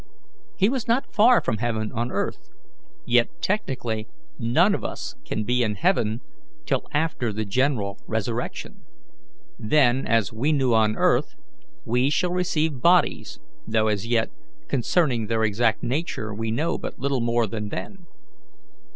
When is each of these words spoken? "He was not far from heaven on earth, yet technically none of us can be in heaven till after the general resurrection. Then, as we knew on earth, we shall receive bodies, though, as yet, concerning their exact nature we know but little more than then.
"He 0.57 0.67
was 0.67 0.87
not 0.87 1.13
far 1.13 1.41
from 1.41 1.57
heaven 1.57 1.91
on 1.91 2.09
earth, 2.11 2.49
yet 3.05 3.29
technically 3.39 4.07
none 4.39 4.73
of 4.73 4.83
us 4.83 5.13
can 5.25 5.43
be 5.43 5.61
in 5.61 5.75
heaven 5.75 6.21
till 6.65 6.87
after 6.91 7.31
the 7.31 7.45
general 7.45 7.99
resurrection. 8.07 8.83
Then, 9.59 10.07
as 10.07 10.33
we 10.33 10.53
knew 10.53 10.73
on 10.73 10.95
earth, 10.97 11.35
we 11.85 12.09
shall 12.09 12.31
receive 12.31 12.81
bodies, 12.81 13.37
though, 13.67 13.89
as 13.89 14.07
yet, 14.07 14.31
concerning 14.67 15.27
their 15.27 15.43
exact 15.43 15.83
nature 15.83 16.33
we 16.33 16.49
know 16.49 16.79
but 16.79 16.97
little 16.97 17.21
more 17.21 17.45
than 17.45 17.69
then. 17.69 18.07